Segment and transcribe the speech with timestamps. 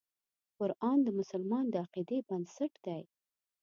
[0.57, 3.01] قرآن د مسلمان د عقیدې بنسټ دی.